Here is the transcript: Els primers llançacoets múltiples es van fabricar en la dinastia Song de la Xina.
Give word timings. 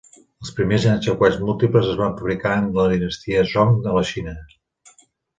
Els 0.43 0.51
primers 0.59 0.85
llançacoets 0.87 1.35
múltiples 1.49 1.89
es 1.91 1.99
van 1.99 2.15
fabricar 2.21 2.53
en 2.61 2.69
la 2.77 2.85
dinastia 2.93 3.43
Song 3.51 3.75
de 3.83 3.93
la 3.99 4.03
Xina. 4.13 4.35